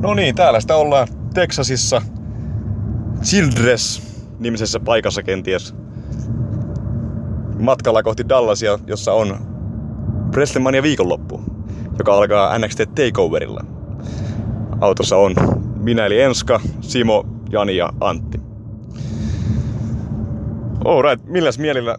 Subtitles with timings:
[0.00, 2.02] No niin, täällä sitä ollaan Texasissa
[3.22, 4.02] Childress
[4.38, 5.74] nimisessä paikassa kenties.
[7.58, 9.36] Matkalla kohti Dallasia, jossa on
[10.32, 11.42] Wrestlemania viikonloppu,
[11.98, 13.60] joka alkaa NXT Takeoverilla.
[14.80, 15.34] Autossa on
[15.80, 18.40] minä eli Enska, Simo, Jani ja Antti.
[20.84, 21.96] Alright, milläs mielillä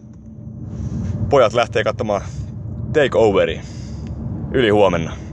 [1.30, 2.22] pojat lähtee katsomaan
[2.92, 3.62] Takeoveria
[4.52, 5.27] yli huomenna?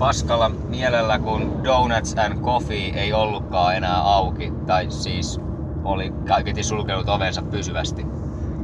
[0.00, 4.52] Paskalla mielellä, kun Donuts and Coffee ei ollutkaan enää auki.
[4.66, 5.40] Tai siis
[5.84, 8.06] oli kaiketi sulkenut ovensa pysyvästi.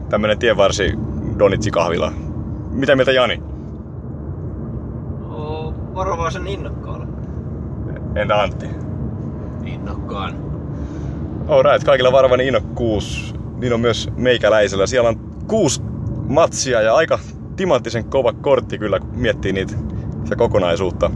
[0.09, 0.93] Tämmönen tienvarsi
[1.39, 2.13] donitsi kahvila.
[2.71, 3.43] Mitä mieltä Jani?
[5.95, 7.07] Varovaisen innokkaalla.
[8.15, 8.67] Entä Antti?
[9.65, 10.35] Innokkaan.
[11.49, 13.35] Alright, kaikilla varovainen innokkuus.
[13.57, 14.87] Niin on myös meikäläisellä.
[14.87, 15.83] Siellä on kuusi
[16.29, 17.19] matsia ja aika
[17.57, 19.77] timanttisen kova kortti kyllä, kun miettii niitä
[20.27, 21.11] sitä kokonaisuutta.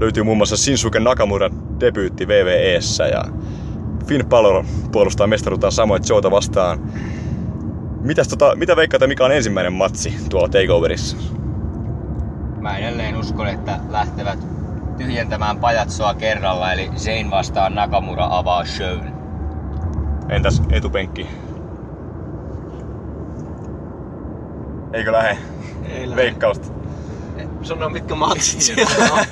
[0.00, 3.24] Löytyy muun muassa Shinsuke Nakamuran debyytti VVEssä ja
[4.06, 6.78] Finn Balor puolustaa mestaruuttaan samoin Joota vastaan.
[8.00, 11.16] Mitäs tota, mitä veikkaatte, mikä on ensimmäinen matsi tuolla Takeoverissa?
[12.60, 14.38] Mä edelleen uskon, että lähtevät
[14.96, 19.00] tyhjentämään pajatsoa kerralla, eli Zayn vastaan Nakamura avaa shown.
[20.28, 21.26] Entäs etupenkki?
[24.92, 25.38] Eikö lähe?
[25.88, 26.22] Ei lähde.
[26.22, 26.73] Veikkausta.
[27.64, 29.24] Sano mitkä matsit siellä on.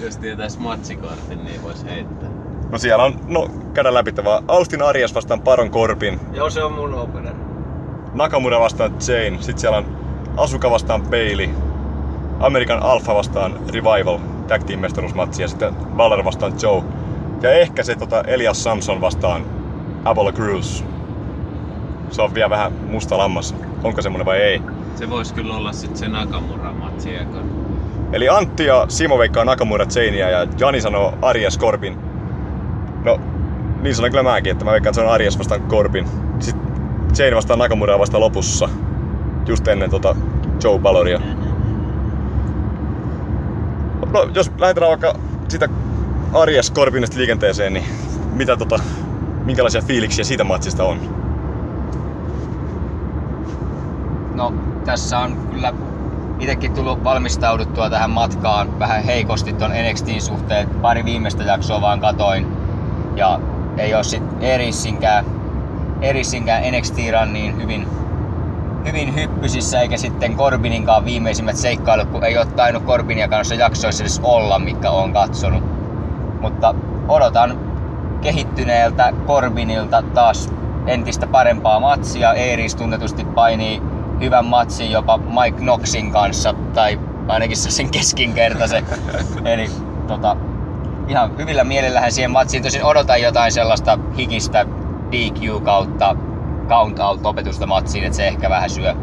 [0.00, 2.28] Jos tietäis matsikortin, niin vois heittää.
[2.70, 4.44] No siellä on, no käydään läpi vaan.
[4.48, 6.20] Austin Arias vastaan Baron Corbin.
[6.32, 7.34] Joo, se on mun opener.
[8.14, 9.36] Nakamura vastaan Jane.
[9.42, 9.98] Sitten siellä on
[10.36, 11.48] Asuka vastaan Bailey.
[12.40, 14.18] American Alpha vastaan Revival.
[14.48, 15.42] Tag Team mestaruusmatsi.
[15.42, 16.82] Ja sitten Balor vastaan Joe.
[17.42, 19.44] Ja ehkä se tota Elias Samson vastaan
[20.04, 20.84] Apollo Crews.
[22.10, 23.54] Se on vielä vähän musta lammas.
[23.84, 24.62] Onko semmonen vai ei?
[24.96, 27.68] Se vois kyllä olla sit se Nakamura matsi ekan.
[28.12, 31.98] Eli Antti ja Simo veikkaa Nakamura Jania ja Jani sanoo Arias Corbin.
[33.04, 33.20] No,
[33.82, 36.06] niin sanon kyllä mäkin, että mä veikkaan, että se on Arias vastaan Corbin.
[36.40, 36.68] Sitten
[37.18, 38.68] Jane vastaan Nakamuraa vasta lopussa.
[39.46, 40.16] Just ennen tota
[40.64, 41.20] Joe Balloria.
[44.12, 45.14] No, jos lähdetään vaikka
[45.48, 45.68] sitä
[46.32, 47.84] Arias Corbinista liikenteeseen, niin
[48.32, 48.78] mitä tota,
[49.44, 50.98] minkälaisia fiiliksiä siitä matsista on?
[54.34, 54.54] No,
[54.84, 55.72] tässä on kyllä
[56.40, 60.68] itsekin tullut valmistauduttua tähän matkaan vähän heikosti ton NXTin suhteen.
[60.68, 62.46] Pari viimeistä jaksoa vaan katoin.
[63.16, 63.40] Ja
[63.78, 65.24] ei oo sit Erissinkään,
[66.00, 66.96] Erissinkään NXT
[67.32, 67.88] niin hyvin,
[68.86, 74.20] hyvin hyppysissä, eikä sitten Corbininkaan viimeisimmät seikkailut, kun ei oo tainnut Corbinia kanssa jaksoissa edes
[74.22, 75.62] olla, mikä on katsonut.
[76.40, 76.74] Mutta
[77.08, 77.58] odotan
[78.20, 80.50] kehittyneeltä Corbinilta taas
[80.86, 82.34] entistä parempaa matsia.
[82.34, 83.82] Eeris tunnetusti painii
[84.20, 88.84] hyvän matsin jopa Mike Knoxin kanssa, tai ainakin sen keskinkertaisen.
[89.44, 89.70] Eli
[90.06, 90.36] tota,
[91.08, 92.62] ihan hyvillä mielellähän siihen matsiin.
[92.62, 94.66] Tosin odotan jotain sellaista hikistä
[95.12, 96.16] DQ kautta
[96.68, 98.94] count out opetusta matsiin, että se ehkä vähän syö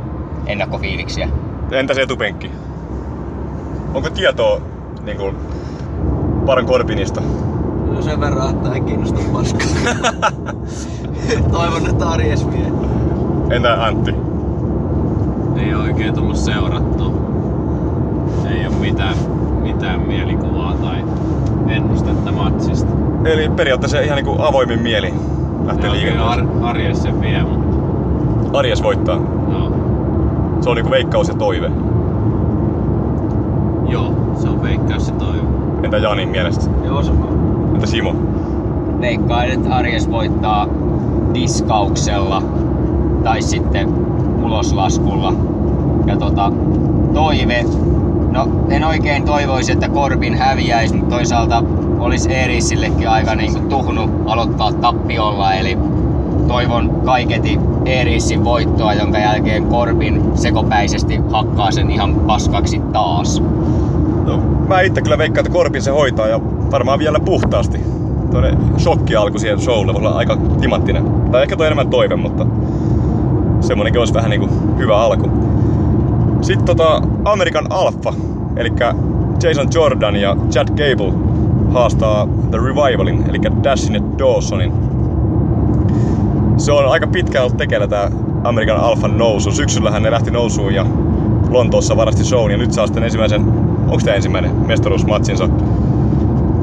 [0.47, 1.29] ennakkofiiliksiä.
[1.71, 2.51] Entäs etupenkki?
[3.93, 4.61] Onko tietoa
[5.03, 5.35] niin kuin,
[6.45, 7.21] Baron Corbinista?
[7.91, 9.67] No sen verran, että ei kiinnosta paskaa.
[11.51, 12.71] Toivon, että Aries vie.
[13.49, 14.24] Entä Antti?
[15.65, 17.11] Ei oo oikein tullut seurattua.
[18.49, 19.15] Ei oo mitään,
[19.61, 21.03] mitään mielikuvaa tai
[21.67, 22.91] ennustetta matsista.
[23.25, 25.13] Eli periaatteessa ihan niin kuin avoimin mieli
[25.65, 26.49] lähtee liikenteeseen.
[26.61, 29.15] Ar- Arjes sen vie, mutta Arjes voittaa.
[29.47, 29.71] no,
[30.61, 31.71] Se on niinku veikkaus ja toive.
[33.87, 35.47] joo, se on veikkaus se toivo.
[35.83, 36.69] Entä Janin mielestä?
[36.85, 37.25] Joo, sama.
[37.73, 38.15] Entä Simo?
[39.01, 40.67] Veikkaan, että Arjes voittaa
[41.33, 42.41] diskauksella
[43.23, 43.89] tai sitten
[44.43, 45.33] uloslaskulla.
[46.07, 46.51] Ja tota,
[47.13, 47.65] toive,
[48.31, 51.63] no en oikein toivoisi, että Korbin häviäisi, mutta toisaalta
[51.99, 55.77] olisi Eerisillekin aika niinku tuhnu aloittaa tappiolla, eli
[56.47, 63.41] toivon kaiketi Eerissin voittoa, jonka jälkeen Korbin sekopäisesti hakkaa sen ihan paskaksi taas.
[64.25, 66.39] No, mä itse kyllä veikkaan, että Korbin se hoitaa ja
[66.71, 67.79] varmaan vielä puhtaasti.
[68.31, 71.03] Tuonne shokki alku siihen showlle voi olla aika timanttinen.
[71.31, 72.45] Tai ehkä toi enemmän toive, mutta
[73.61, 75.29] semmonenkin olisi vähän niinku hyvä alku.
[76.45, 78.13] Sitten tota American Alpha,
[78.55, 78.71] eli
[79.43, 81.13] Jason Jordan ja Chad Gable
[81.69, 84.71] haastaa The Revivalin, eli Dashin ja Dawsonin.
[86.57, 88.11] Se on aika pitkään ollut tekeillä tää
[88.43, 89.51] American Alphan nousu.
[89.51, 90.85] Syksyllähän ne lähti nousuun ja
[91.49, 93.41] Lontoossa varasti shown ja nyt saa sitten ensimmäisen,
[93.87, 95.49] onko tämä ensimmäinen mestaruusmatsinsa.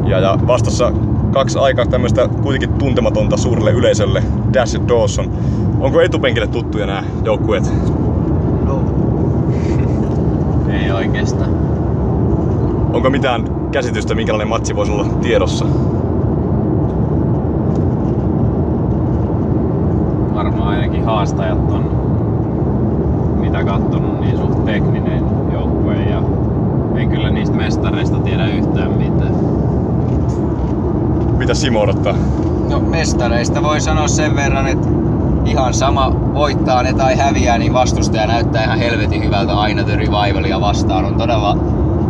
[0.06, 0.92] Ja, ja vastassa
[1.30, 4.22] kaksi aika tämmöistä kuitenkin tuntematonta suurelle yleisölle,
[4.54, 5.30] Dash ja Dawson.
[5.80, 7.72] Onko etupenkille tuttuja nämä joukkueet?
[8.66, 8.80] No.
[10.72, 11.50] Ei oikeastaan.
[13.02, 15.64] Onko mitään käsitystä, minkälainen matsi voisi olla tiedossa.
[20.34, 21.84] Varmaan ainakin haastajat on,
[23.40, 26.22] mitä kattonut, niin suht tekninen joukkue ja
[26.96, 29.34] en kyllä niistä mestareista tiedä yhtään mitään.
[31.38, 32.14] Mitä Simo odottaa?
[32.70, 34.88] No mestareista voi sanoa sen verran, että
[35.44, 40.60] ihan sama voittaa ne tai häviää, niin vastustaja näyttää ihan helvetin hyvältä aina The Revivalia
[40.60, 41.04] vastaan.
[41.04, 41.56] On todella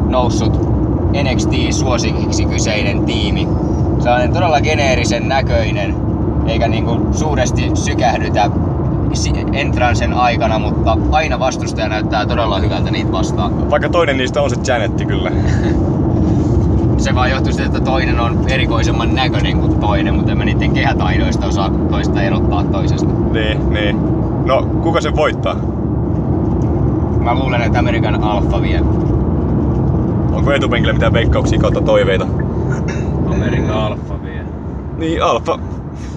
[0.08, 0.71] noussut
[1.12, 3.48] NXT-suosikiksi kyseinen tiimi.
[3.98, 5.94] Sellainen todella geneerisen näköinen,
[6.46, 8.50] eikä niinku suuresti sykähdytä
[9.52, 13.70] entransen aikana, mutta aina vastustaja näyttää todella hyvältä niitä vastaan.
[13.70, 15.30] Vaikka toinen niistä on se Janetti kyllä.
[16.96, 20.72] Se vaan johtuu siitä, että toinen on erikoisemman näköinen kuin toinen, mutta en mä niiden
[20.72, 23.08] kehätaidoista osaa toista erottaa toisesta.
[23.32, 23.96] Niin, niin.
[24.46, 25.54] No, kuka se voittaa?
[27.20, 28.80] Mä luulen, että American Alpha vie.
[30.32, 32.26] Onko etupenkillä mitään veikkauksia kautta toiveita?
[33.26, 34.44] Amerikan Alfa vie.
[34.96, 35.58] Niin, Alfa.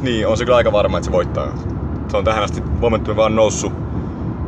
[0.01, 1.47] Niin, on se kyllä aika varma, että se voittaa.
[2.07, 3.73] Se on tähän asti momentumi vaan noussut.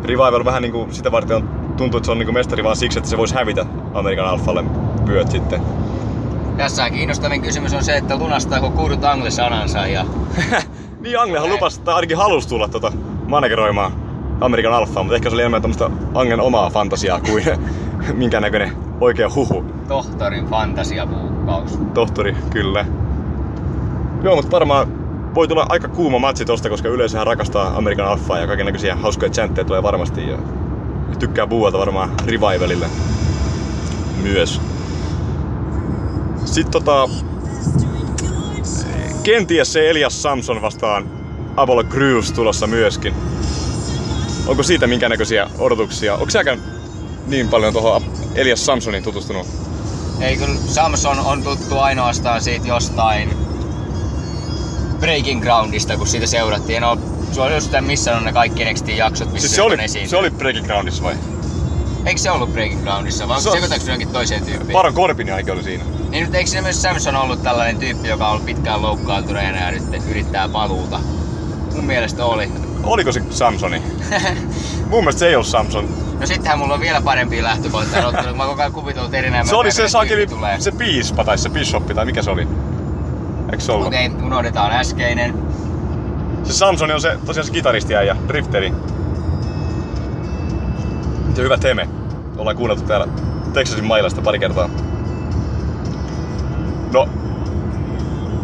[0.03, 3.09] Revival vähän niinku sitä varten on, tuntuu, että se on niinku mestari vaan siksi, että
[3.09, 4.63] se voisi hävitä Amerikan Alfalle
[5.05, 5.61] pyöt sitten.
[6.57, 10.05] Tässä kiinnostavin kysymys on se, että lunastaako Kurt Angle sanansa ja
[11.01, 12.91] Niin, Anglehan lupasi, tai ainakin halusi tulla tota
[13.27, 13.91] manageroimaan
[14.41, 17.43] Amerikan Alfaa, mutta ehkä se oli enemmän tämmöistä Angen omaa fantasiaa kuin
[18.13, 19.65] minkään näköinen oikea huhu.
[19.87, 21.79] tohtorin fantasiapuukkaus.
[21.93, 22.85] Tohtori, kyllä.
[24.23, 24.87] Joo, mutta varmaan
[25.35, 29.65] voi tulla aika kuuma matsi tosta, koska yleisöhän rakastaa Amerikan Alfaa ja kaikenlaisia hauskoja chantteja
[29.65, 30.29] tulee varmasti.
[30.29, 30.37] Ja
[31.19, 32.87] tykkää buuata varmaan Revivalille
[34.23, 34.61] myös.
[36.45, 37.09] Sitten tota...
[39.23, 41.05] Kenties se Elias Samson vastaan
[41.55, 43.13] Apollo Crews tulossa myöskin.
[44.47, 46.13] Onko siitä minkään näköisiä odotuksia?
[46.13, 46.59] Onko säkään
[47.27, 48.01] niin paljon tuohon
[48.35, 49.47] Elias Samsonin tutustunut?
[50.21, 53.37] Ei kun Samson on tuttu ainoastaan siitä jostain
[54.99, 56.77] Breaking Groundista, kun siitä seurattiin.
[56.77, 56.97] En oo
[57.31, 60.09] suosittain missä on ne kaikki NXT-jaksot, missä Siis se oli, esiin.
[60.09, 61.15] se oli Breaking Groundissa vai?
[62.05, 64.71] Eikö se ollut Breaking Groundissa, vai Se sekoitaanko se johonkin toiseen tyyppiin?
[64.71, 65.83] Baron Corbin ainakin oli siinä.
[66.09, 69.71] Niin nyt eikö siinä myös Samson ollut tällainen tyyppi, joka on ollut pitkään loukkaantuneena ja
[69.71, 70.99] nyt yrittää paluuta?
[71.75, 72.51] Mun mielestä oli.
[72.83, 73.81] Oliko se Samsoni?
[74.89, 76.06] Mun mielestä se ei ollut Samson.
[76.19, 79.55] No sittenhän mulla on vielä parempia lähtökohtia odottanut, kun mä koko ajan kuvitellut erinäinen Se
[79.55, 79.83] oli se
[80.29, 80.59] tulee.
[80.59, 82.47] se piispa tai se bishoppi tai mikä se oli?
[83.51, 83.87] Eikö se ollut?
[83.87, 85.33] Okei, unohdetaan äskeinen.
[86.43, 88.73] Se Samsoni on se tosiaan se kitaristi ja drifteri.
[91.35, 91.89] Se hyvä teme.
[92.37, 93.07] Ollaan kuunneltu täällä
[93.53, 94.69] Texasin mailasta pari kertaa.
[96.93, 97.09] No,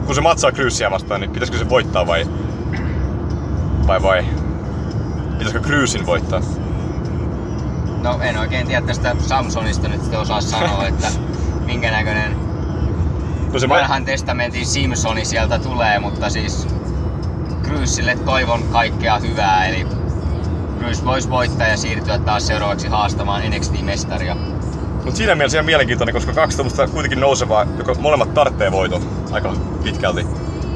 [0.05, 2.27] kun se matsaa Crewsia vastaan, niin pitäisikö se voittaa vai...
[3.87, 4.25] Vai vai?
[5.31, 6.41] Pitäisikö Crewsin voittaa?
[8.03, 11.07] No en oikein tiedä tästä Samsonista nyt sitten osaa sanoa, että
[11.65, 12.35] minkä näköinen
[13.53, 16.67] No se ma- vanhan testamentin Simpsoni sieltä tulee, mutta siis
[17.63, 19.87] Cruiselle toivon kaikkea hyvää, eli
[20.79, 24.35] Cruise voisi voittaa ja siirtyä taas seuraavaksi haastamaan NXT-mestaria.
[24.93, 29.01] Mutta siinä mielessä ihan mielenkiintoinen, koska kaksi tämmöistä kuitenkin nousevaa, joka molemmat tarvitsee voiton
[29.31, 29.53] aika
[29.83, 30.27] pitkälti.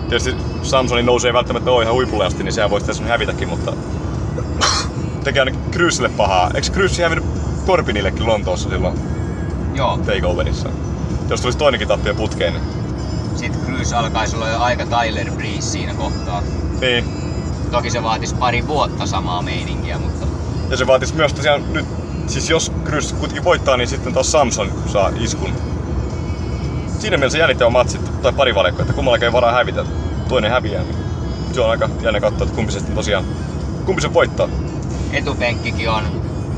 [0.09, 3.73] Tietysti Samsoni nousee välttämättä ole ihan huipulle asti, niin sehän voisi tässä hävitäkin, mutta
[5.27, 6.51] tekee aina Cruiselle pahaa.
[6.53, 7.25] Eikö Cruise hävinnyt
[7.65, 8.99] Corbinillekin Lontoossa silloin
[9.75, 10.69] Joo, takeoverissa?
[11.29, 12.63] Jos tulisi toinenkin tappio putkeen, niin...
[13.35, 16.41] sitten Cruise alkaisi olla jo aika Tyler Breeze siinä kohtaa.
[16.81, 17.05] niin.
[17.71, 20.25] Toki se vaatisi pari vuotta samaa meininkiä, mutta
[20.69, 21.85] Ja se vaatisi myös tosiaan nyt,
[22.27, 25.53] siis jos Cruise kuitenkin voittaa, niin sitten taas Samson saa iskun.
[26.99, 29.85] Siinä mielessä jännittävä matsi, tai pari valikkoa, että kummallakin ei varaa hävitä.
[30.27, 30.95] Toinen häviää, niin
[31.53, 33.25] se on aika jännä katsoa, että kumpi se sitten tosiaan,
[33.85, 34.49] kumpi se voittaa.
[35.13, 36.03] Etupenkkikin on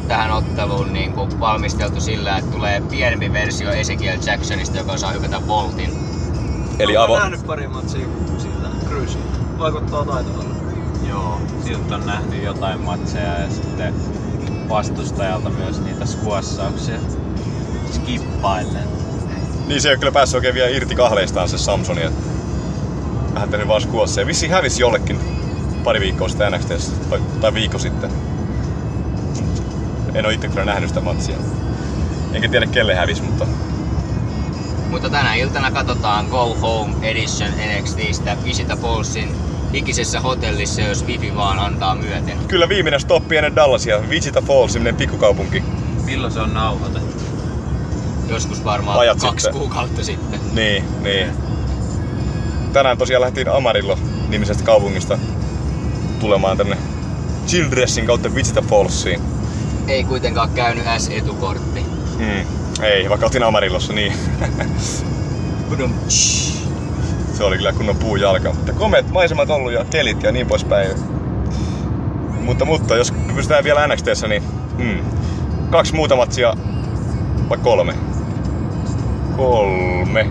[0.07, 5.47] tähän otteluun niin kuin valmisteltu sillä, että tulee pienempi versio Ezekiel Jacksonista, joka saa hypätä
[5.47, 5.89] voltin.
[6.79, 7.19] Eli Olen avo...
[7.19, 9.25] nähnyt pari matsia sillä Cruisilla.
[9.59, 10.55] Vaikuttaa taitavalle.
[11.09, 13.93] Joo, siltä on nähnyt jotain matseja ja sitten
[14.69, 16.99] vastustajalta myös niitä skuassauksia
[17.91, 18.87] skippaillen.
[19.67, 22.21] Niin se ei ole kyllä päässyt oikein vielä irti kahleistaan se Samsoni, että
[23.33, 24.21] vähän tehnyt vaan skuossa.
[24.21, 25.19] Ja vissi hävisi jollekin
[25.83, 28.28] pari viikkoa sitten NXTssä, tai, tai viikko sitten.
[30.13, 31.35] En ole itse kyllä nähnyt sitä matsia.
[32.33, 33.47] Enkä tiedä kelle hävisi, mutta
[34.89, 39.35] Mutta tänä iltana katsotaan Go Home Edition NXTstä Visita Fallsin
[39.73, 42.37] ikisessä hotellissa, jos Wifi vaan antaa myöten.
[42.47, 43.99] kyllä viimeinen stoppi ennen Dallasia.
[44.09, 45.63] Wichita Falls, semmonen pikkukaupunki.
[46.05, 47.23] Milloin se on nauhoitettu?
[48.29, 49.61] Joskus varmaan Ajat kaksi sitten.
[49.61, 50.39] kuukautta sitten.
[50.53, 51.27] Niin, niin.
[52.73, 53.97] Tänään tosiaan lähtiin Amarillo
[54.29, 55.19] nimisestä kaupungista
[56.19, 56.77] tulemaan tänne
[57.47, 59.21] Childressin kautta Wichita Fallsiin.
[59.89, 61.85] Ei kuitenkaan käynyt S-etukortti.
[62.17, 62.45] Mm.
[62.83, 64.13] Ei, vaikka otin Amarillossa, niin.
[67.33, 68.53] Se oli kyllä kunnon puujalka.
[68.53, 70.89] Mutta komeet maisemat ollut ja kelit ja niin poispäin.
[72.41, 74.43] Mutta, mutta jos pystytään vielä NXTssä, niin
[74.77, 74.99] mm,
[75.69, 76.53] kaksi muuta matsia
[77.49, 77.93] vai kolme?
[79.37, 80.29] Kolme.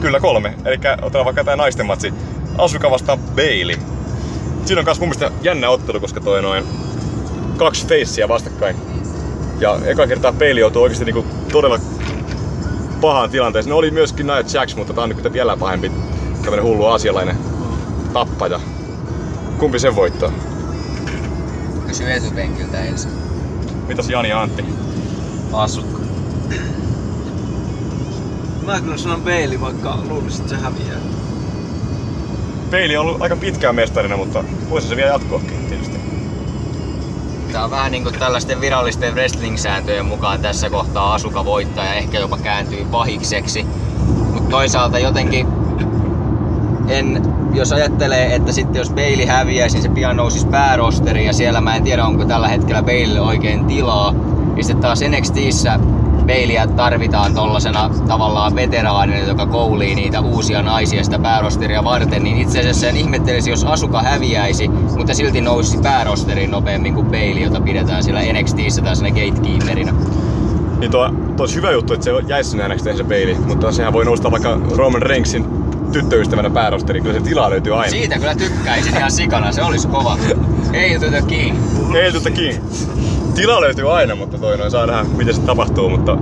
[0.00, 0.54] Kyllä kolme.
[0.64, 2.14] Eli otetaan vaikka tää naisten matsi.
[2.58, 3.76] Asuka vastaan Bailey.
[4.64, 6.64] Siinä on kans mun mielestä jännä ottelu, koska toi noin
[7.64, 8.76] kaksi feissiä vastakkain.
[9.60, 11.78] Ja eka kertaa Bailey joutuu oikeesti niinku todella
[13.00, 13.70] pahaan tilanteeseen.
[13.70, 15.92] Ne oli myöskin Nia Jax, mutta tää on nyt vielä pahempi
[16.42, 17.36] tämmönen hullu asialainen
[18.12, 18.60] tappaja.
[19.58, 20.32] Kumpi sen voittaa?
[21.86, 23.10] Kysy etupenkiltä ensin.
[23.88, 24.64] Mitäs Jani ja Antti?
[25.52, 25.98] Asukka.
[28.66, 31.00] Mä kyllä sanon Bailey, vaikka luulisin, että se häviää.
[32.70, 35.91] Bailey on ollut aika pitkään mestarina, mutta voisi se vielä jatkoakin tietysti.
[37.52, 42.38] Tää on vähän niinku tällaisten virallisten wrestling-sääntöjen mukaan tässä kohtaa Asuka voittaa ja ehkä jopa
[42.38, 43.66] kääntyy pahikseksi.
[44.32, 45.46] Mutta toisaalta jotenkin
[46.88, 47.22] en,
[47.54, 51.76] jos ajattelee, että sitten jos Bailey häviäisi, niin se pian nousisi päärosteriin ja siellä mä
[51.76, 54.14] en tiedä onko tällä hetkellä Baileylle oikein tilaa.
[54.56, 55.78] Ja sitten taas NXTissä
[56.26, 62.60] Baileyä tarvitaan tollasena tavallaan veteraanina, joka koulii niitä uusia naisia sitä päärosteria varten, niin itse
[62.60, 68.04] asiassa en ihmettelisi, jos Asuka häviäisi, mutta silti nousisi päärosteriin nopeammin kuin Bailey, jota pidetään
[68.04, 69.92] siellä NXTissä tällaisena gatekeeperina.
[70.78, 73.92] Niin tuo, tuo olisi hyvä juttu, että se jäisi sinne NXT se Bailey, mutta sehän
[73.92, 75.44] voi nousta vaikka Roman Reignsin
[75.92, 77.90] tyttöystävänä päärosteriin, kyllä se tilaa löytyy aina.
[77.90, 80.16] Siitä kyllä tykkäisin ihan sikana, se olisi kova.
[80.72, 81.56] Ei the king.
[81.94, 82.60] Ei tota kiinni.
[83.34, 86.18] Tila löytyy aina, mutta toi noin saa nähdä miten se tapahtuu, mutta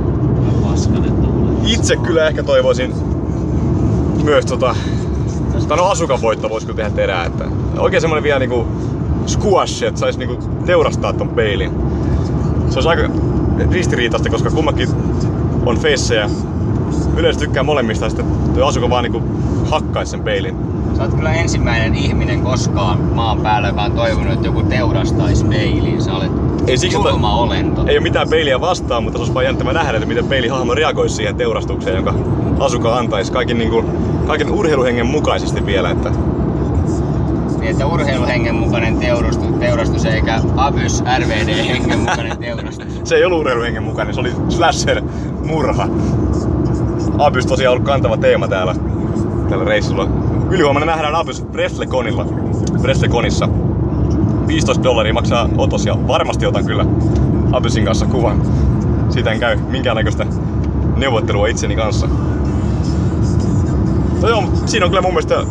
[1.66, 2.94] itse kyllä ehkä toivoisin
[4.24, 4.74] myös tota,
[5.68, 7.44] tai no Asukan voitto voisi kyllä tehdä terää, että
[7.78, 8.66] oikein semmonen vielä niinku
[9.26, 10.36] squash, että sais niinku
[10.66, 11.70] teurastaa ton peilin.
[12.68, 13.02] Se olisi aika
[13.70, 14.88] ristiriitaista, koska kummakin
[15.66, 16.30] on feissejä.
[17.16, 19.22] Yleensä tykkää molemmista, ja sitten toi Asuka vaan niinku
[19.70, 20.56] hakkaisi sen peilin.
[20.96, 26.02] Sä oot kyllä ensimmäinen ihminen koskaan maan päällä, joka on toivonut, että joku teurastaisi peiliin.
[26.02, 27.84] Sä olet Ei siksi, että- julma olento.
[27.86, 31.14] Ei ole mitään peiliä vastaan, mutta se olisi vaan jännittävää nähdä, että miten peilihahmo reagoisi
[31.14, 32.14] siihen teurastukseen, jonka
[32.60, 33.84] Asuka antaisi kaiken, niinku,
[34.26, 35.90] kaiken urheiluhengen mukaisesti vielä.
[35.90, 36.10] Että
[37.58, 42.86] Niin, että urheiluhengen mukainen teurastus, teurastus eikä Abys RVD-hengen mukainen teurastus.
[43.04, 45.88] se ei ollut urheiluhengen mukainen, se oli slasher-murha.
[47.18, 48.74] Abys tosiaan ollut kantava teema täällä,
[49.48, 50.08] tällä reissulla.
[50.50, 52.26] Ylihuomenna nähdään Abys Wrestleconilla.
[52.82, 53.48] Wrestleconissa.
[54.50, 56.86] 15 dollaria maksaa otos ja varmasti otan kyllä
[57.52, 58.42] Abysin kanssa kuvan.
[59.10, 60.26] Siitä en käy minkäännäköistä
[60.96, 62.08] neuvottelua itseni kanssa.
[64.22, 65.44] No joo, siinä on kyllä mun mielestä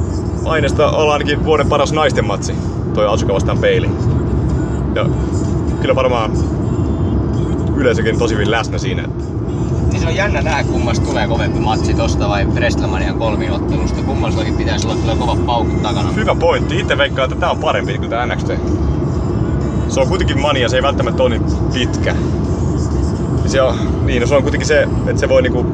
[0.46, 2.56] aineesta olla ainakin vuoden paras naisten matsi.
[2.94, 3.90] Toi Asuka vastaan peili.
[4.96, 5.06] Ja
[5.82, 6.32] kyllä varmaan
[7.76, 9.04] yleisökin tosi hyvin läsnä siinä.
[9.04, 9.24] Että
[10.00, 14.02] Se on jännä nähdä kummasta tulee kovempi matsi tosta vai Wrestlemanian kolminottelusta.
[14.02, 16.12] Kummallakin pitäisi olla kyllä kovat paukut takana.
[16.12, 16.80] hyvä pointti.
[16.80, 18.52] Itse veikkaan, että tää on parempi kuin tää NXT.
[19.90, 22.16] Se on kuitenkin mania, se ei välttämättä ole niin pitkä.
[23.44, 23.76] Ja Se on,
[24.06, 25.66] niin, no se on kuitenkin se, että se voi niinku,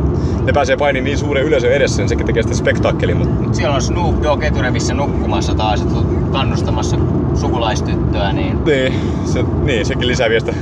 [0.44, 3.82] ne pääsee painiin niin suuren yleisön edessä, niin sekin tekee sitä spektaakkelin, mutta Siellä on
[3.82, 5.86] Snoop Dogg eturevissä nukkumassa taas
[6.32, 6.98] kannustamassa
[7.36, 8.94] sukulaistyttöä, niin niin,
[9.26, 10.54] se, niin, sekin lisää vielä sitä.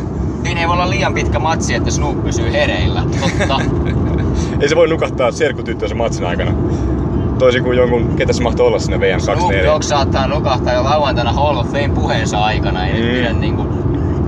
[0.43, 3.03] Siinä ei voi olla liian pitkä matsi, että Snoop pysyy hereillä.
[3.21, 3.61] Totta.
[4.61, 6.51] Ei se voi nukahtaa serkutyttöä sen matsin aikana.
[7.39, 9.65] Toisin kuin jonkun, ketä se mahtoi olla sinne Snoop VM24.
[9.65, 13.09] Dogg saattaa nukahtaa jo lauantaina Hall of Fame puheensa aikana, ei Mm.
[13.17, 13.65] pidä niinku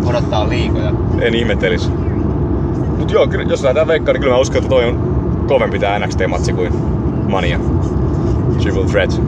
[0.05, 0.91] odottaa liikoja.
[1.22, 1.91] En ihmettelis.
[2.98, 5.00] Mut joo, jos lähdetään veikkaan, niin kyllä mä uskon, että toi on
[5.48, 6.74] kovempi tää NXT-matsi kuin
[7.29, 7.60] Mania.
[8.62, 9.22] Triple Threat.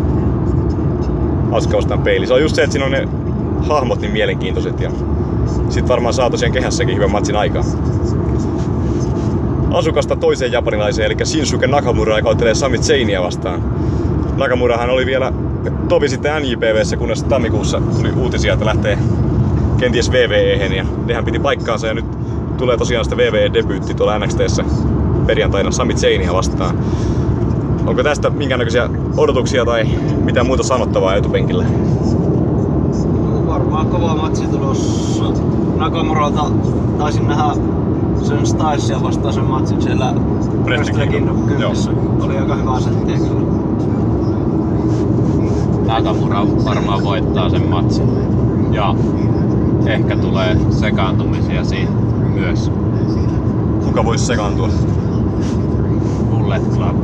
[1.52, 2.28] Asuka vastaan peili.
[2.28, 3.08] Se on just se, että siinä on ne
[3.70, 4.92] hahmot niin mielenkiintoiset ja
[5.70, 7.64] sit varmaan saa tosiaan kehässäkin hyvän matsin aikaa.
[9.72, 13.64] Asukasta toiseen japanilaiseen, eli Shinsuke Nakamura, joka ottelee Sami Zainia vastaan.
[14.38, 15.34] Nakamurahan oli vielä
[15.90, 18.98] tovi sitten NJPVssä, kunnes tammikuussa tuli uutisia, että lähtee
[19.78, 22.06] kenties VVEhen ja nehän piti paikkaansa ja nyt
[22.58, 24.64] tulee tosiaan sitä VVE-debyytti tuolla NXTssä
[25.26, 26.78] perjantaina Sami Zainia vastaan.
[27.86, 29.88] Onko tästä minkäännäköisiä odotuksia tai
[30.24, 31.66] mitä muuta sanottavaa etupenkillä?
[33.78, 35.24] Varmaan kova matsi tulossa.
[35.76, 36.52] Nakamuralta
[36.98, 37.54] taisin nähdä
[38.24, 40.14] sen Stylesia vastaan sen matsin siellä
[40.64, 41.72] Wrestle Kingdom 10.
[42.22, 43.48] Oli aika hyvä settiä kyllä.
[45.86, 48.10] Nakamura varmaan voittaa sen matsin.
[48.72, 48.96] Ja
[49.86, 51.92] ehkä tulee sekaantumisia siinä
[52.34, 52.72] myös.
[53.86, 54.70] Kuka voisi sekaantua?
[56.30, 56.96] Bullet Club.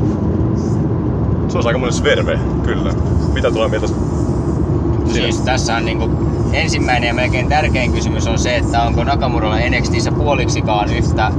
[1.47, 2.93] Se olisi aika monen sverve, kyllä.
[3.33, 3.87] Mitä tulee mieltä?
[3.87, 5.13] Siinä.
[5.13, 10.11] Siis tässä on niinku ensimmäinen ja melkein tärkein kysymys on se, että onko Nakamuralla NXTissä
[10.11, 11.31] puoliksikaan yhtä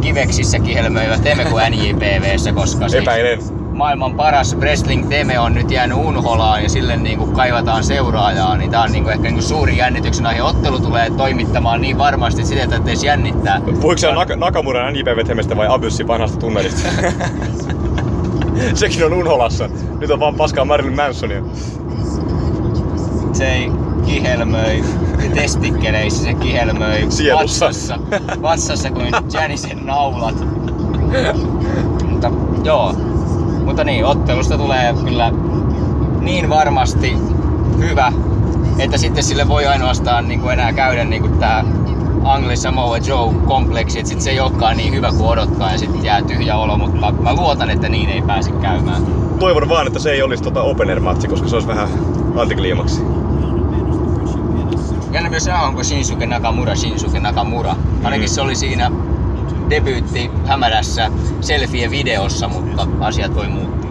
[0.00, 3.38] kiveksissä kihelmöivä Teme kuin NJPVssä, koska siis Epäilen.
[3.72, 8.70] maailman paras wrestling Teme on nyt jäänyt unholaan ja sille niin kuin kaivataan seuraajaa, niin
[8.70, 10.42] tää on niin kuin ehkä niin kuin suuri jännityksen aihe.
[10.42, 13.60] Ottelu tulee toimittamaan niin varmasti sitä, että edes jännittää.
[13.80, 16.88] Puhuiko sä Nak- Nakamuran NJP-vethemestä vai Abyssin vanhasta tunnelista?
[18.74, 19.68] Sekin on Unholassa.
[20.00, 21.42] Nyt on vaan paskaa Marilyn Mansonia.
[23.32, 23.70] Se ei
[24.06, 24.84] kihelmöi
[25.34, 27.66] testikkeleissä, se kihelmöi Sielussa.
[27.66, 27.98] vatsassa,
[28.42, 30.34] vatsassa kuin Janisen naulat.
[32.10, 32.30] Mutta
[32.64, 32.94] joo,
[33.64, 35.32] mutta niin, ottelusta tulee kyllä
[36.20, 37.16] niin varmasti
[37.78, 38.12] hyvä,
[38.78, 41.64] että sitten sille voi ainoastaan niin kuin enää käydä niin kuin tää
[42.24, 46.04] Angli Samoa Joe kompleksi, että sit se ei olekaan niin hyvä kuin odottaa ja sitten
[46.04, 49.02] jää tyhjä olo, mutta mä luotan, että niin ei pääse käymään.
[49.38, 51.88] Toivon vaan, että se ei olisi tota opener-matsi, koska se olisi vähän
[52.36, 53.02] antikliimaksi.
[55.12, 57.76] Jännä myös nähdä, onko Shinsuke Nakamura Shinsuke Nakamura.
[58.04, 58.90] Ainakin se oli siinä
[59.70, 63.90] debyytti hämärässä selfie videossa, mutta asiat voi muuttua.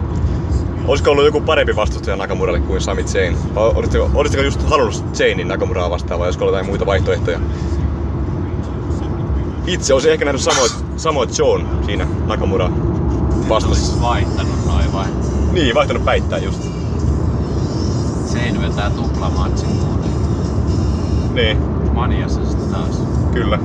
[0.86, 3.54] Olisiko ollut joku parempi vastustaja Nakamuralle kuin Sami Zayn?
[3.54, 7.40] Vai olisitteko, olisitteko just halunnut Zaynin Nakamuraa vastaan vai olisiko ollut jotain muita vaihtoehtoja?
[9.66, 12.70] Itse olisin ehkä nähnyt Samoa, Samoa Joe siinä Nakamura
[13.48, 14.00] vastassa.
[14.02, 15.06] Vaihtanut noin vai?
[15.52, 16.62] Niin, vaihtanut päittää just.
[18.26, 19.68] Sein vetää tuplamatsin.
[21.32, 21.58] Niin,
[21.94, 23.02] Maniassa sitten taas.
[23.32, 23.58] kyllä.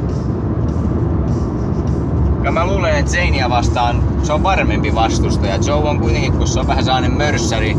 [2.44, 5.56] Ja mä luulen, että Zainia vastaan se on varmempi vastustaja.
[5.66, 7.78] Joe on kuitenkin, kun se on vähän sellainen mörssäri,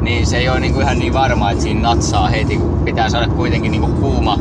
[0.00, 3.28] niin se ei ole niinku ihan niin varma, että siinä natsaa heti, kun pitää saada
[3.28, 4.38] kuitenkin niinku kuuma,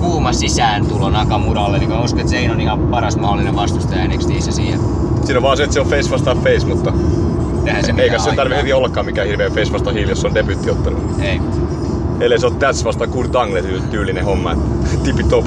[0.00, 1.78] kuuma sisääntulo Nakamuralle.
[1.78, 4.80] Niin mä uskon, että Zayn on ihan paras mahdollinen vastustaja NXTissä siihen.
[5.24, 6.92] Siinä on vaan se, että se on face vastaan face, mutta
[7.82, 10.96] se eikä se tarvitse heti ollakaan mikään hirveä face vastaan heel, jos se on debyyttiottelu.
[11.20, 11.40] Ei.
[12.20, 14.56] Ellei se on Tats vastaan Kurt Angle tyy- tyylinen homma.
[15.04, 15.46] Tipi top.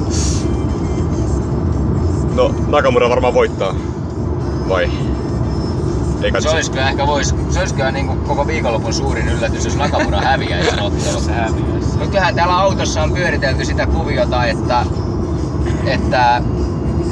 [2.36, 3.76] No, Nakamura varmaan voittaa.
[4.70, 4.90] Vai?
[6.22, 9.76] Eikä Se olisi kyllä ehkä vois, se olisi kyllä niinku koko viikonlopun suurin yllätys, jos
[9.76, 10.72] Nakamura häviäisi
[11.32, 11.88] häviäisi.
[11.92, 14.86] Mutta kyllähän täällä autossa on pyöritelty sitä kuviota, että,
[15.86, 16.42] että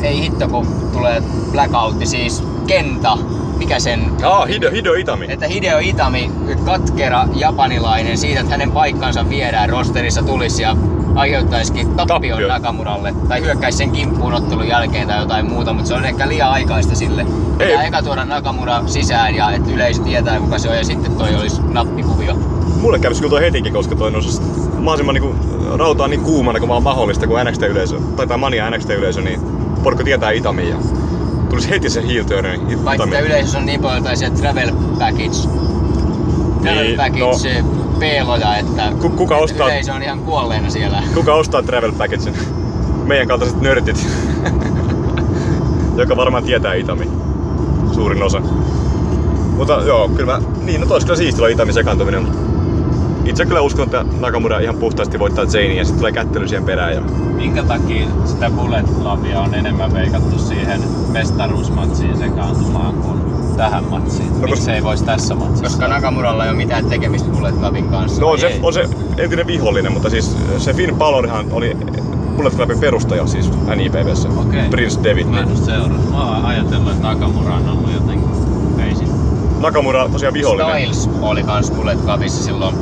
[0.02, 3.18] ei hitto kun tulee blackoutti, siis Kenta,
[3.58, 5.26] mikä sen, Ah, Hideo, Hideo Itami.
[5.30, 6.32] että Hideo Itami,
[6.66, 10.76] katkera japanilainen, siitä, että hänen paikkansa viedään rosterissa tulisi ja
[11.16, 12.48] aiheuttaisikin tappion Tappio.
[12.48, 16.50] Nakamuralle tai hyökkäisi sen kimppuun ottelun jälkeen tai jotain muuta, mutta se on ehkä liian
[16.50, 17.26] aikaista sille.
[17.58, 21.36] Pitää eka tuoda Nakamura sisään ja että yleisö tietää kuka se on ja sitten toi
[21.36, 22.36] olisi nappikuvio.
[22.82, 24.42] Mulle kävisi kyllä toi hetikin, koska toi nousi
[24.80, 25.36] mahdollisimman niinku,
[25.78, 29.40] rautaa niin kuumana kuin vaan mahdollista, kun NXT-yleisö, tai tämä Mania NXT-yleisö, niin
[29.84, 30.76] porukka tietää Itami ja
[31.50, 33.16] tulisi heti se heel turn Paitsi Itami.
[33.16, 35.50] että yleisössä on niin paljon tällaisia travel package,
[36.62, 37.64] travel Niin, package
[38.00, 41.04] peeloja, että Ku- kuka että ostaa- yleisö on ihan kuolleena siellä.
[41.14, 42.34] Kuka ostaa travel packagen?
[43.06, 44.08] Meidän kaltaiset nörtit.
[45.98, 47.10] Joka varmaan tietää Itami.
[47.92, 48.42] Suurin osa.
[49.58, 52.28] Mutta joo, kyllä mä, niin, no tois kyllä siistiä olla Itami sekaantuminen.
[53.26, 56.94] Itse kyllä uskon, että Nakamura ihan puhtaasti voittaa Zaynin ja sitten tulee kättely siihen perään.
[56.94, 57.02] Ja...
[57.40, 63.22] Minkä takia sitä Bullet Clubia on enemmän veikattu siihen mestaruusmatsiin sekaantumaan kuin
[63.58, 64.42] tähän matsiin?
[64.42, 65.64] No, Miksi ei voisi tässä matsissa?
[65.64, 68.22] Koska Nakamuralla ei ole mitään tekemistä Bullet Clubin kanssa.
[68.22, 71.78] No on se, on se entinen vihollinen, mutta siis se Finn Balorhan oli
[72.38, 74.30] Bullet Clubin perustaja siis NIPVssä.
[74.30, 74.70] Okei.
[74.70, 75.26] Prince David.
[75.26, 76.12] Mä en seurannut.
[76.12, 78.30] Mä oon ajatellut, että Nakamura on ollut jotenkin
[78.78, 79.08] peisin.
[79.60, 80.76] Nakamura tosiaan vihollinen.
[80.76, 82.76] Styles oli kans Bullet Clubissa silloin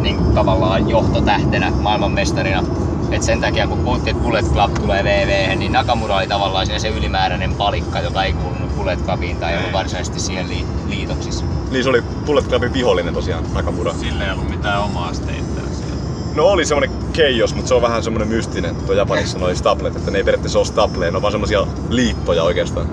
[0.00, 2.64] niin tavallaan johtotähtenä maailmanmestarina.
[3.10, 6.88] Et sen takia kun puhuttiin, että Bullet Club tulee VV, niin Nakamura oli tavallaan se
[6.88, 11.44] ylimääräinen palikka, joka ei kuulunut Bullet Clubiin tai ollut varsinaisesti siihen lii- liitoksissa.
[11.70, 13.92] Niin se oli Bullet Clubin vihollinen tosiaan, Nakamura.
[13.94, 15.94] Sillä ei ollut mitään omaa steittiä siellä.
[16.34, 20.10] No oli semmonen keijos, mutta se on vähän semmonen mystinen tuo Japanissa noi staplet, että
[20.10, 22.86] ne ei periaatteessa ole stapleja, ne on vaan semmosia liittoja oikeastaan.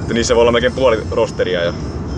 [0.00, 1.72] Että niissä voi olla melkein puoli rosteria ja,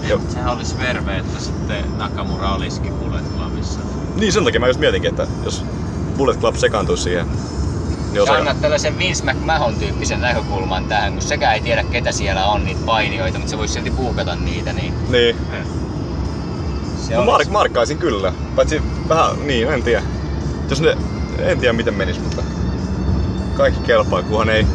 [0.09, 3.81] ja Sehän olisi verve, että sitten Nakamura olisikin Bullet Clubissa.
[4.17, 5.65] niin sen takia mä just mietinkin, että jos
[6.17, 7.27] Bullet Club sekaantuisi siihen,
[8.13, 12.47] niin Sä annat tällaisen Vince McMahon tyyppisen näkökulman tähän, kun sekään ei tiedä ketä siellä
[12.47, 15.37] on niitä painijoita, mutta se voisi silti puukata niitä, niin Niin.
[17.09, 18.33] se No mark- markkaisin kyllä.
[18.57, 20.03] Paitsi vähän, niin, en tiedä.
[20.71, 20.97] Jos ne,
[21.39, 22.43] en tiedä miten menis, mutta
[23.57, 24.67] kaikki kelpaa, kunhan ei,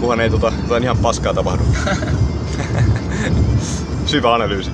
[0.00, 1.62] kunhan ei tota, jotain ihan paskaa tapahdu.
[4.06, 4.70] Syvä analyysi.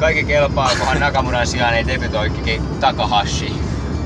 [0.00, 3.52] Kaikki kelpaa, kunhan Nakamuran sijaan ei debytoikin Takahashi.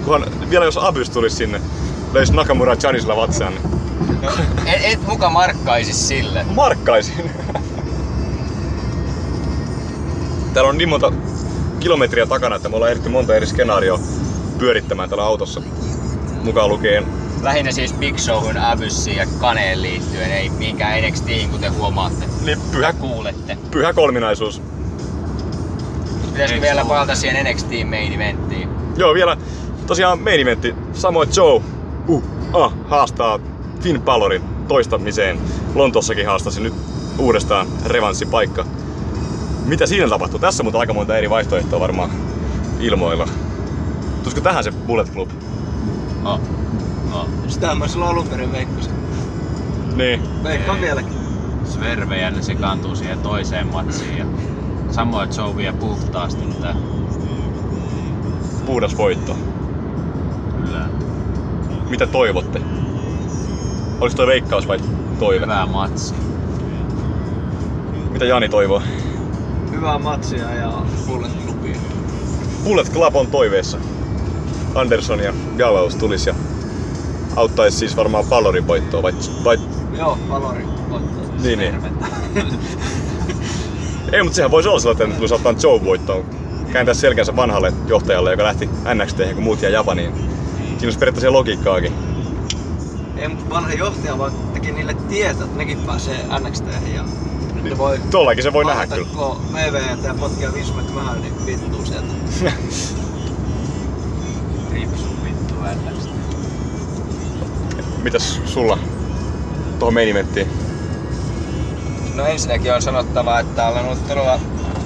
[0.06, 1.60] Kunhan vielä jos Abys tulisi sinne,
[2.12, 3.76] löisi Nakamura Janisilla vatsaan, niin
[4.22, 4.30] No,
[4.66, 6.44] et, et muka markkaisi sille.
[6.54, 7.30] markkaisin.
[10.54, 11.12] Täällä on niin monta
[11.80, 14.00] kilometriä takana, että me ollaan ehditty monta eri skenaarioa
[14.58, 15.62] pyörittämään täällä autossa.
[16.42, 17.04] Mukaan lukien
[17.42, 22.24] Lähinnä siis Big Showhun, Abyssin ja Kaneen liittyen, ei mihinkään NXTihin, kuten huomaatte.
[22.44, 23.58] Niin pyhä, kuulette.
[23.70, 24.62] pyhä kolminaisuus.
[26.32, 28.68] Pitäisikö vielä palata siihen NXT main eventtiin?
[28.96, 29.36] Joo, vielä
[29.87, 30.75] tosiaan main eventti.
[30.92, 31.62] Samoin Joe
[32.09, 33.38] uh, ah, haastaa
[33.81, 35.38] Finn Balorin toistamiseen.
[35.75, 36.75] Lontossakin haastasi nyt
[37.18, 38.66] uudestaan revanssipaikka.
[39.64, 40.38] Mitä siinä tapahtuu?
[40.38, 42.11] Tässä mutta aika monta eri vaihtoehtoa varmaan
[42.81, 43.29] ilmoilla.
[44.18, 45.31] Tulisiko tähän se Bullet Club?
[46.22, 46.40] No.
[47.11, 47.29] No.
[47.49, 48.92] Sitä mä silloin alun perin veikkasin.
[49.96, 50.42] Niin.
[50.42, 50.85] Veikkaan Ei.
[50.85, 51.12] vieläkin.
[51.64, 54.18] Sverve ja ne sekaantuu siihen toiseen matsiin.
[54.18, 54.25] Ja
[54.90, 56.75] samoin Joe vie puhtaasti, mutta
[58.66, 59.37] Puhdas voitto.
[60.66, 60.88] Kyllä
[61.90, 62.61] Mitä toivotte?
[64.00, 64.79] Olis toi veikkaus vai
[65.18, 65.44] toive?
[65.46, 66.14] hyvä matsi.
[68.11, 68.83] Mitä Jani toivoo?
[69.70, 70.72] Hyvää matsia ja
[71.07, 71.76] Bullet Clubia.
[72.64, 73.79] Bullet Club on toiveessa.
[74.74, 76.35] Anderson ja Gallows tulis ja
[77.37, 79.12] auttaisi siis varmaan Ballorin voittoa vai,
[79.44, 79.59] vai
[79.98, 81.22] Joo, Valori voittaa.
[81.42, 81.74] niin, niin.
[84.12, 86.24] Ei, mutta sehän voisi olla sellainen, että tulisi ottaa Joe voittoon.
[86.72, 90.12] Kääntää selkänsä vanhalle johtajalle, joka lähti NXT, kun muut jää Japaniin.
[90.76, 91.92] Siinä olisi periaatteessa logiikkaakin.
[93.16, 97.04] Ei, mutta vanha johtaja vaan teki niille tietä, että nekin pääsee NXT ja
[97.62, 98.00] ne voi...
[98.10, 99.08] Tuollakin se voi nähdä kyllä.
[99.14, 102.12] Kun VV ja potkia Vince McMahon, niin vittuu sieltä.
[104.72, 106.10] Ripsu vittu NXT.
[108.02, 108.78] Mitäs sulla
[109.78, 110.26] tuohon main?
[112.14, 114.40] No ensinnäkin on sanottava, että olen ollut todella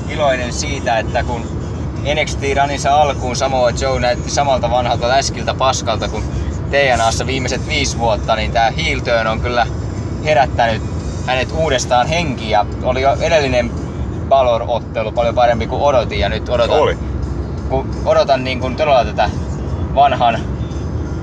[0.08, 1.59] iloinen siitä, että kun
[2.00, 6.24] NXT Ranissa alkuun Samoa Joe näytti samalta vanhalta läskiltä paskalta kuin
[6.70, 9.66] TNAssa viimeiset viisi vuotta, niin tämä heel turn on kyllä
[10.24, 10.82] herättänyt
[11.26, 12.66] hänet uudestaan henkiä.
[12.82, 13.70] Oli jo edellinen
[14.28, 16.98] Balor-ottelu paljon parempi kuin odotin ja nyt odotan, Oli.
[17.68, 19.30] kun odotan niin kuin todella tätä
[19.94, 20.40] vanhan,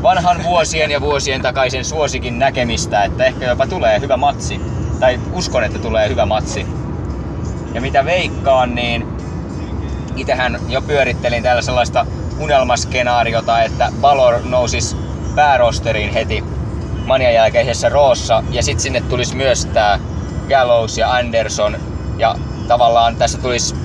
[0.04, 4.62] vanhan vuosien ja vuosien takaisen suosikin näkemistä, että ehkä jopa tulee hyvä matsi.
[5.00, 6.66] Tai uskon, että tulee hyvä matsi.
[7.74, 9.17] Ja mitä veikkaan, niin
[10.18, 12.06] itähän jo pyörittelin täällä sellaista
[12.40, 14.96] unelmaskenaariota, että Balor nousisi
[15.36, 16.44] päärosteriin heti
[17.06, 20.00] manian jälkeisessä roossa ja sitten sinne tulisi myös tää
[20.50, 21.78] Gallows ja Anderson
[22.18, 22.36] ja
[22.68, 23.76] tavallaan tässä tulisi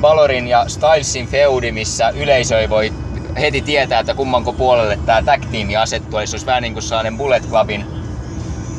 [0.00, 2.92] Balorin ja Stylesin feudi, missä yleisö ei voi
[3.40, 6.18] heti tietää, että kummanko puolelle tämä tag teami asettuu.
[6.18, 7.86] Eli se olisi vähän niin kuin sellainen Bullet Clubin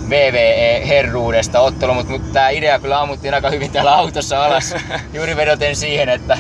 [0.10, 4.76] VVE-herruudesta ottelu, mutta mut tämä idea kyllä ammuttiin aika hyvin täällä autossa alas.
[5.14, 6.38] Juuri vedoten siihen, että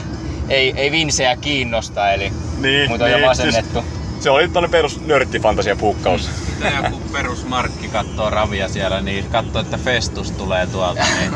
[0.49, 3.81] ei, ei Vinceä kiinnosta, eli Niin, mut on jo niin, masennettu.
[3.81, 6.29] Siis, se oli tämmönen perus nörttifantasia puukkaus.
[6.55, 11.33] Mitä joku perusmarkki kattoo ravia siellä, niin katsoo, että Festus tulee tuolta, niin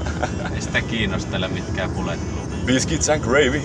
[0.54, 2.18] ei sitä kiinnostele mitkään Club.
[2.66, 3.62] Biscuits and gravy.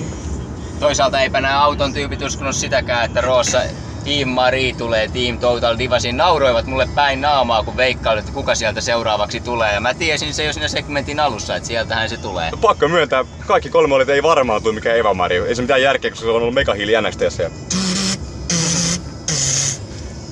[0.80, 3.62] Toisaalta eipä nämä auton tyypit uskonut sitäkään, että Roossa
[4.08, 6.18] Team Marie tulee Team Total Divasin.
[6.18, 9.74] Nauroivat mulle päin naamaa, kun veikkailut, että kuka sieltä seuraavaksi tulee.
[9.74, 12.52] Ja mä tiesin se jo siinä segmentin alussa, että sieltähän se tulee.
[12.52, 15.46] No, pakko myöntää, kaikki kolme oli, ei varmaan tule mikään Eva Mario.
[15.46, 17.44] Ei se mitään järkeä, koska se on ollut mega hiili NXTssä.
[17.44, 17.50] Ja...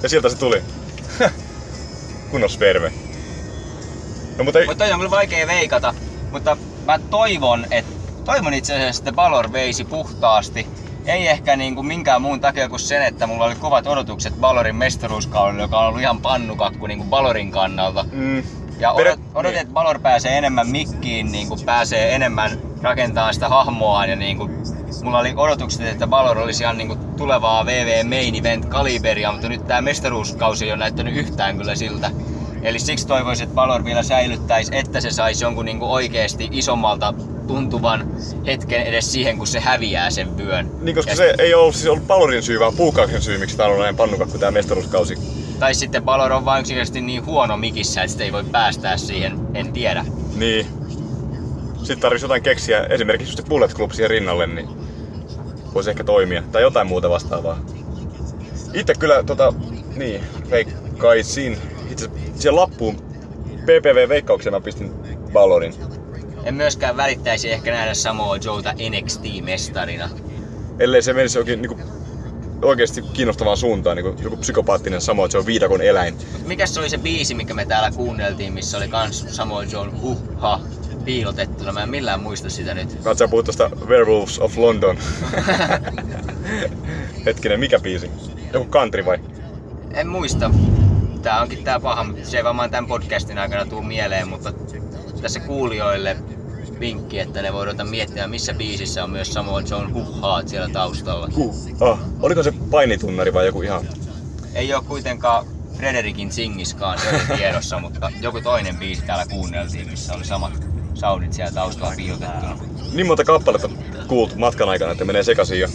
[0.04, 0.62] ja sieltä se tuli.
[2.32, 2.94] Kunnos verve.
[4.38, 4.66] No mutta ei...
[4.66, 5.94] Mutta toi on kyllä vaikea veikata.
[6.32, 7.92] Mutta mä toivon, että
[8.26, 10.68] toivon itse asiassa, että Balor veisi puhtaasti.
[11.06, 14.76] Ei ehkä niin kuin minkään muun takia kuin sen, että mulla oli kovat odotukset Balorin
[14.76, 18.06] mestaruuskaudelle, joka on ollut ihan pannukakku niin kuin Balorin kannalta.
[18.12, 18.44] Mm,
[18.80, 24.10] Ja odot, odotin, että Balor pääsee enemmän mikkiin, niin kuin pääsee enemmän rakentamaan sitä hahmoaan
[24.10, 24.52] ja niin kuin,
[25.04, 29.50] mulla oli odotukset, että Balor olisi ihan niin kuin tulevaa VV Main Event kaliberia, mutta
[29.50, 32.12] nyt tämä mestaruuskausi ei ole näyttänyt yhtään kyllä siltä.
[32.66, 37.14] Eli siksi toivoisin, että Balor vielä säilyttäisi, että se saisi jonkun niin kuin oikeasti isommalta
[37.48, 38.12] tuntuvan
[38.46, 40.72] hetken edes siihen, kun se häviää sen vyön.
[40.82, 43.76] niin koska Ja se ei ollut siis ollut Palorin syy, vaan puukkauksen syy, miksi täällä
[43.76, 45.18] on näin pannukakku tää mestaruuskausi.
[45.60, 49.40] Tai sitten Balor on vain yksinkertaisesti niin huono mikissä, että sitä ei voi päästää siihen,
[49.54, 50.06] en tiedä.
[50.36, 50.68] Niin.
[51.78, 54.70] Sitten tarvitsisi jotain keksiä, esimerkiksi just Bullet Club siihen rinnalle, niin
[55.74, 56.44] voisi ehkä toimia.
[56.52, 57.60] Tai jotain muuta vastaavaa.
[58.74, 59.54] Itse kyllä tota,
[59.96, 61.58] niin, veikkaisin.
[62.36, 62.96] Siihen lappuun
[63.62, 64.92] PPV-veikkauksia mä pistin
[65.34, 65.74] Balorin.
[66.44, 70.10] En myöskään välittäisi ehkä nähdä Samoa Joeta NXT-mestarina.
[70.80, 71.80] Ellei se menisi jokin niinku,
[72.62, 76.16] oikeasti kiinnostavaan suuntaan, niin joku psykopaattinen Samoa Joe viidakon eläin.
[76.46, 80.60] Mikäs se oli se biisi, mikä me täällä kuunneltiin, missä oli kans Samoa Joen huh-ha
[81.06, 81.72] piilotettuna?
[81.72, 83.04] Mä en millään muista sitä nyt.
[83.04, 84.98] Mä sä puhut tosta Werewolves of London.
[87.26, 88.12] Hetkinen, mikä biisi?
[88.54, 89.20] Joku country vai?
[89.94, 90.52] En muista.
[91.26, 94.54] Tää onkin tää paha, mutta se ei varmaan tämän podcastin aikana tuu mieleen, mutta
[95.22, 96.18] tässä kuulijoille
[96.80, 100.08] vinkki, että ne voi ruveta miettimään, missä biisissä on myös Samoa Joen huh
[100.46, 101.30] siellä taustalla.
[101.36, 101.56] Huh.
[101.80, 103.86] Ah, oliko se painitunnari vai joku ihan?
[104.56, 105.46] Ei oo kuitenkaan
[105.78, 110.54] Frederikin Singiskaan, se oli tiedossa, mutta joku toinen biisi täällä kuunneltiin, missä oli samat
[110.94, 112.58] soundit siellä taustalla piilotettuna.
[112.94, 113.70] Niin monta kappaletta
[114.08, 115.68] kuultu matkan aikana, että menee sekaisin jo.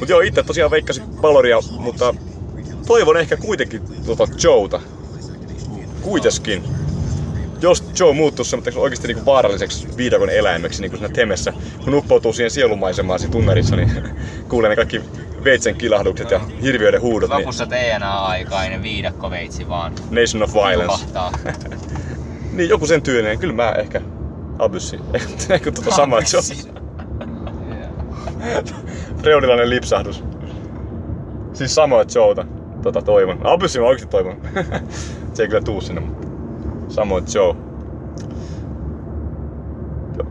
[0.00, 2.14] Mut joo, itse tosiaan veikkasin Valoria, mutta
[2.88, 4.80] toivon ehkä kuitenkin tuota Joota.
[6.00, 6.62] Kuiteskin.
[7.60, 11.52] Jos Joe muuttuu semmoiseksi oikeasti niinku vaaralliseksi viidakon eläimeksi niin kuin siinä temessä,
[11.84, 13.90] kun uppoutuu siihen sielumaisemaan siinä tunnarissa, niin
[14.48, 15.00] kuulee ne kaikki
[15.44, 17.30] veitsen kilahdukset ja hirviöiden huudot.
[17.30, 21.04] Niin Lopussa DNA-aikainen viidakkoveitsi vaan Nation of Violence.
[22.52, 24.00] Niin joku sen tyylinen, kyllä mä ehkä
[24.58, 24.98] Abyssi.
[25.50, 26.72] Eikö tuota samaa Joe.
[29.22, 30.24] Freudulainen lipsahdus.
[31.52, 32.57] Siis samoa Joota.
[32.82, 33.40] Tota toivon.
[33.44, 34.36] Abyssi mä oikeesti toivon.
[35.34, 36.26] Se ei kyllä tuu sinne, mutta
[36.88, 37.54] samoin Joe.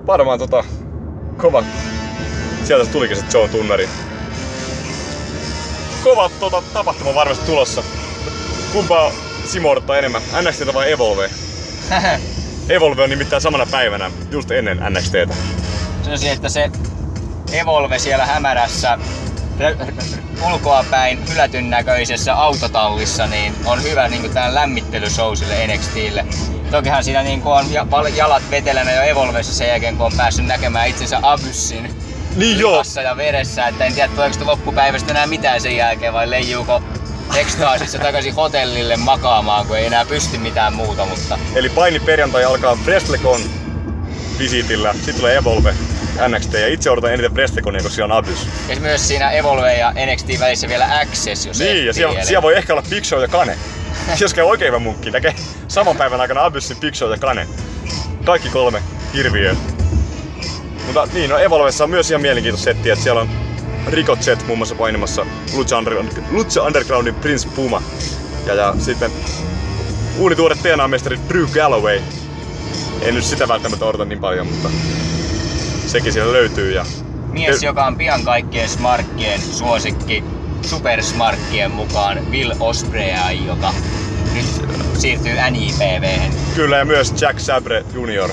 [0.08, 0.64] Varmaan tota
[1.38, 1.64] kova.
[2.64, 3.90] Sieltä tulikin se Joe tunnari.
[6.04, 7.84] Kova tota, tapahtuma varmasti tulossa.
[8.74, 9.12] Kumpaa
[9.46, 10.22] Simo odottaa enemmän?
[10.42, 11.30] NXT vai Evolve?
[12.70, 15.36] Evolve on nimittäin samana päivänä, just ennen NXTtä.
[16.04, 16.72] Sanoisin, että se
[17.52, 18.98] Evolve siellä hämärässä
[20.52, 26.26] ulkoapäin hylätyn näköisessä autotallissa niin on hyvä niin tähän lämmittelyshow sille NXTille.
[26.72, 27.66] Tokihan siinä niin on
[28.16, 31.96] jalat vetelänä jo Evolvessa sen jälkeen, kun on päässyt näkemään itsensä Abyssin
[32.36, 33.68] Niin joo, ja veressä.
[33.68, 36.82] Että en tiedä, tuleeko loppupäivästä enää mitään sen jälkeen vai leijuuko
[37.36, 41.06] ekstaasissa takaisin hotellille makaamaan, kun ei enää pysty mitään muuta.
[41.06, 43.42] Mutta Eli paini perjantai alkaa Wrestlecon
[44.40, 45.76] visitillä, sitten tulee Evolve,
[46.28, 48.48] NXT ja itse odotan eniten Wrestleconia, koska siellä on Abyss.
[48.70, 52.58] ja myös siinä Evolve ja NXT välissä vielä Access, jos Niin, ja siellä, siellä voi
[52.58, 53.58] ehkä olla Big Show ja Kane.
[54.20, 55.36] Jos käy oikein hyvä munkki, näkee
[55.68, 57.48] saman päivän aikana Abyssin, Big Show ja Kane.
[58.26, 58.82] Kaikki kolme
[59.14, 59.56] hirviöä.
[60.86, 63.30] Mutta niin, no Evolvessa on myös ihan mielenkiintoista settiä, että siellä on
[63.88, 65.94] Rico Jet muun muassa painimassa Lucha, Under,
[66.32, 67.82] Lucha Undergroundin Prince Puma.
[68.46, 69.12] Ja, ja sitten
[70.18, 72.02] uunituore TNA-mestari Drew Galloway.
[73.02, 74.70] En nyt sitä välttämättä odota niin paljon, mutta
[75.88, 76.72] sekin siellä löytyy.
[76.72, 76.86] Ja
[77.32, 80.24] Mies, joka on pian kaikkien smarkkien suosikki
[80.62, 83.74] supersmarkkien mukaan Will Osprey, joka
[84.34, 84.46] nyt
[84.94, 86.20] siirtyy NJPV.
[86.56, 88.30] Kyllä, ja myös Jack Sabre Junior.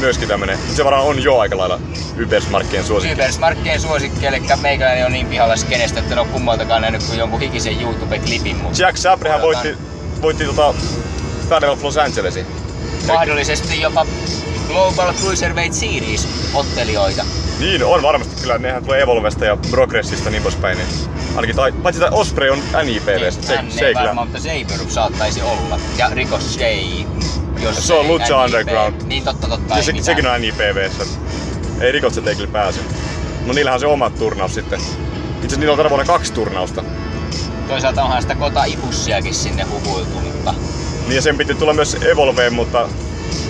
[0.00, 0.58] Myöskin tämmönen.
[0.74, 1.80] Se varmaan on jo aika lailla
[2.16, 3.14] Ybersmarkkien suosikki.
[3.14, 7.40] Supersmarkkien suosikki, eli meikäläinen on niin pihalla skenestä, että en ole kummaltakaan nähnyt kuin jonkun
[7.40, 8.56] hikisen YouTube-klipin.
[8.56, 9.84] Mutta Jack Sabrehan odotan voitti,
[10.22, 10.74] voitti tota
[11.48, 12.46] Battle of Los Angelesin.
[13.06, 14.06] mahdollisesti jopa
[14.68, 17.24] Global Cruiserweight Series ottelijoita.
[17.58, 18.58] Niin, on varmasti kyllä.
[18.58, 20.78] Nehän tulee Evolvesta ja Progressista niin poispäin.
[20.78, 20.88] Niin
[21.36, 23.30] ainakin tai, paitsi tämä Osprey on NJPV.
[23.30, 25.80] Se, Hän se ei varmaan, mutta Saber saattaisi olla.
[25.98, 27.06] Ja Ricochet.
[27.62, 28.44] Jos Se on Lucha.
[28.44, 28.94] Underground.
[29.04, 29.76] Niin totta totta.
[29.76, 31.04] Ja se, sekin on NJPVssä.
[31.80, 32.80] Ei Rikotset ei kyllä pääse.
[33.46, 34.80] No niillähän on se oma turnaus sitten.
[34.80, 34.96] Itse
[35.38, 36.84] asiassa niillä on tänä vuonna kaksi turnausta.
[37.68, 40.54] Toisaalta onhan sitä kota-ipussiakin sinne huhuiltu, mutta
[41.06, 42.88] Niin ja sen piti tulla myös Evolveen, mutta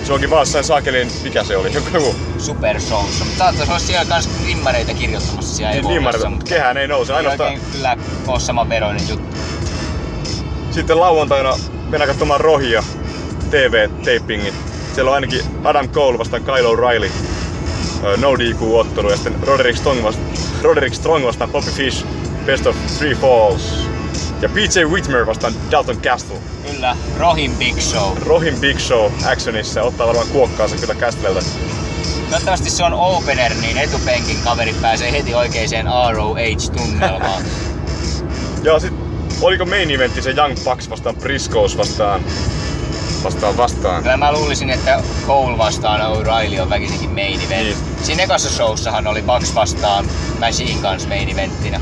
[0.03, 3.25] se onkin vaan jossain saakelin, mikä se oli, joku, Super Showssa.
[3.25, 7.13] Mutta saattaisi olla siellä kans rimmareita kirjoittamassa siellä niin, niin mutta kehään ei nouse.
[7.13, 9.37] ei Ainoastaan oikein kyllä ole saman veroinen juttu.
[10.71, 11.53] Sitten lauantaina
[11.89, 12.83] mennään katsomaan Rohia
[13.49, 14.53] TV-tapingit.
[14.95, 17.11] Siellä on ainakin Adam Cole vastaan Kyle O'Reilly.
[18.03, 20.21] ö, No DQ-ottelu ja sitten Roderick Strong, vasta,
[20.61, 22.05] Roderick Strong vastaan Bobby Fish.
[22.45, 23.89] Best of Three Falls.
[24.41, 26.37] Ja PJ Whitmer vastaan Dalton Castle.
[26.71, 28.17] Kyllä, Rohin Big Show.
[28.25, 31.41] Rohin Big Show actionissa ottaa varmaan kuokkaansa kyllä Castlelta.
[32.29, 37.43] Toivottavasti se on opener, niin etupenkin kaverit pääsee heti oikeeseen ROH-tunnelmaan.
[38.63, 38.93] Ja sit
[39.41, 42.21] oliko main eventti se Young Bucks vastaan Briscoes vastaan
[43.23, 44.03] vastaan vastaan.
[44.03, 47.63] Kyllä mä luulisin, että Cole vastaan O'Reilly on väkisinkin main event.
[47.63, 47.75] Niin.
[48.01, 50.05] Siinä ekassa showssahan oli Bucks vastaan
[50.39, 51.81] Machine Guns main eventtinä.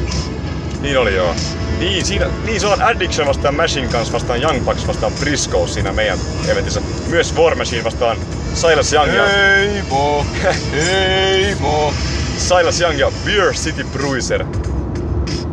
[0.82, 1.36] Niin oli joo.
[1.80, 5.94] Niin, siinä, niin se on Addiction vastaan Machine Guns vastaan Young Bucks vastaan Briscoe siinä
[5.94, 6.82] meidän eventissä.
[7.10, 8.18] Myös War Machine vastaan
[8.54, 10.26] Silas Young ja, Heimo!
[10.72, 11.94] Heimo!
[12.38, 14.46] Silas Young ja Beer City Bruiser.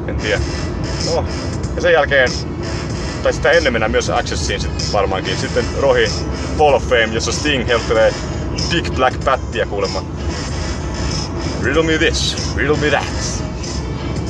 [0.09, 0.41] En tiedä.
[1.15, 1.25] No,
[1.77, 2.29] ja sen jälkeen,
[3.23, 5.37] tai sitä ennen mennään myös Accessiin sit varmaankin.
[5.37, 6.07] Sitten Rohi
[6.59, 8.15] Hall of Fame, jossa Sting helppelee
[8.71, 10.05] Big Black Pattia kuulemma.
[11.63, 13.05] Riddle me this, riddle me that.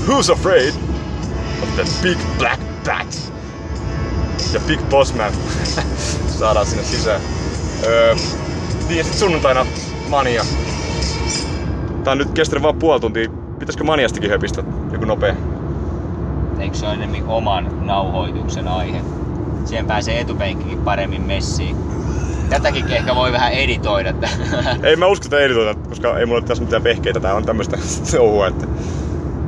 [0.06, 0.74] Who's afraid
[1.64, 3.32] of the Big Black Bat?
[4.52, 5.32] Ja Big Boss Man
[6.38, 7.20] saadaan sinne sisään.
[7.86, 8.14] Öö,
[8.88, 9.66] niin ja sit sunnuntaina
[10.08, 10.44] Mania.
[12.04, 13.30] Tää on nyt kestänyt vaan puoli tuntia.
[13.58, 15.34] Pitäisikö Maniastikin höpistä joku nopea?
[16.58, 19.00] Eikö se ole enemmän oman nauhoituksen aihe?
[19.64, 21.76] Siihen pääsee etupenkkikin paremmin messiin.
[22.50, 24.14] Tätäkin ehkä voi vähän editoida.
[24.82, 27.20] Ei mä usko, että editoida, koska ei mulla ole tässä mitään vehkeitä.
[27.20, 27.78] Tää on tämmöstä
[28.16, 28.66] touhua, että...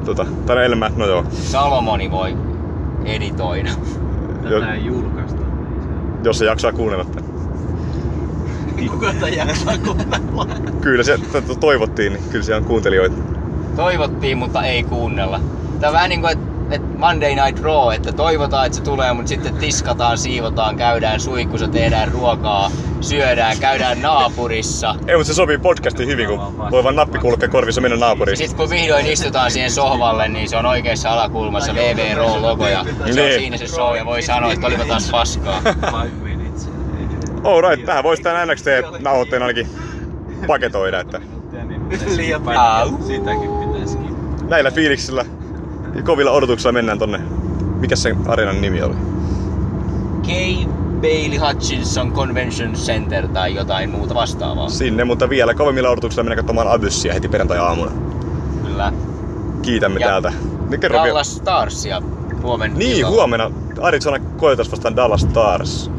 [0.07, 1.25] Tota, tää on elämä, no joo.
[1.31, 2.37] Salomoni voi
[3.05, 3.71] editoida.
[4.43, 5.41] Tätä ei julkaista.
[5.41, 7.31] niin se- jos se jaksaa kuunnella tämän.
[8.91, 10.47] Kuka tätä jaksaa kuunnella?
[10.81, 11.19] Kyllä se
[11.61, 13.17] toivottiin, niin kyllä siellä on kuuntelijoita.
[13.77, 15.41] Toivottiin, mutta ei kuunnella.
[15.81, 16.46] Tää on vähän niinku, että et
[16.97, 22.13] Monday Night Raw, että toivotaan, että se tulee, mutta sitten tiskataan, siivotaan, käydään suihkussa, tehdään
[22.13, 24.95] ruokaa, syödään, käydään naapurissa.
[25.07, 26.39] Ei, mutta se sopii podcastiin hyvin, kun
[26.71, 28.37] voi vaan nappi kulkea korvissa mennä naapuriin.
[28.37, 32.91] sitten kun vihdoin istutaan siihen sohvalle, niin se on oikeassa alakulmassa VV Raw-logo ja se
[32.91, 33.41] on Niin.
[33.41, 35.63] siinä se show ja voi sanoa, että olipa taas paskaa.
[36.23, 36.69] Minutes.
[37.45, 39.69] Alright, tähän voisi tämän NXT-nauhoitteen ainakin
[40.47, 41.21] paketoida, että
[41.69, 42.43] niin Liian
[44.49, 45.25] näillä fiiliksillä
[46.03, 47.21] kovilla odotuksilla mennään tonne.
[47.81, 48.95] Mikä se areenan nimi oli?
[50.23, 50.29] K.
[51.01, 54.69] Bailey Hutchinson Convention Center tai jotain muuta vastaavaa.
[54.69, 57.91] Sinne, mutta vielä kovemmilla odotuksilla mennään katsomaan Abyssia heti perjantai-aamuna.
[58.65, 58.93] Kyllä.
[59.63, 60.33] Kiitämme Ja täältä.
[60.69, 61.09] Niin kerro vielä.
[61.09, 62.03] Dallas Starsia
[62.43, 62.79] huomenna.
[62.79, 63.17] Niin, illalla.
[63.17, 65.91] huomenna Arizona koetas vastaan Dallas Stars.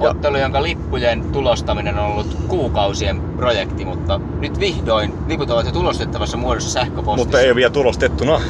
[0.00, 6.36] Ottelu, jonka lippujen tulostaminen on ollut kuukausien projekti, mutta nyt vihdoin liput ovat jo tulostettavassa
[6.36, 7.16] muodossa sähköpostissa.
[7.24, 8.40] Mutta ei vielä tulostettuna.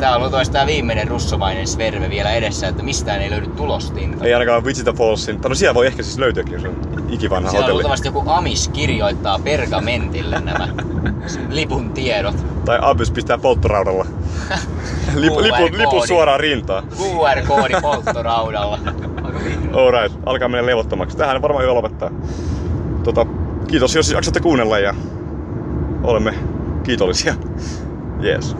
[0.00, 4.24] Tää on ollut tää viimeinen russomainen sverve vielä edessä, että mistään ei löydy tulostinta.
[4.24, 5.40] Ei ainakaan Wichita Fallsin.
[5.48, 6.76] No siellä voi ehkä siis löytyäkin, jos on
[7.08, 7.72] ikivanha Siellä hotelli.
[7.74, 10.68] luultavasti joku amis kirjoittaa pergamentille nämä
[11.48, 12.36] lipun tiedot.
[12.64, 14.06] Tai Abys pistää polttoraudalla.
[15.14, 16.84] Lipu, lipu, lipu suoraan rintaan.
[16.98, 18.78] QR-koodi polttoraudalla.
[19.72, 21.16] Alright, alkaa mennä levottomaksi.
[21.16, 22.10] Tähän varmaan hyvä lopettaa.
[23.04, 23.26] Tota,
[23.66, 24.94] kiitos jos jaksatte kuunnella ja
[26.02, 26.34] olemme
[26.82, 27.34] kiitollisia.
[28.20, 28.56] Jees.